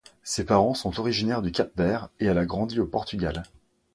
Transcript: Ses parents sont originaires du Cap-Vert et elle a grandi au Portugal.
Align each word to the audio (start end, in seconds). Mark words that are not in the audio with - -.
Ses 0.23 0.45
parents 0.45 0.73
sont 0.73 0.99
originaires 0.99 1.43
du 1.43 1.51
Cap-Vert 1.51 2.09
et 2.19 2.25
elle 2.25 2.39
a 2.39 2.45
grandi 2.47 2.79
au 2.79 2.87
Portugal. 2.87 3.43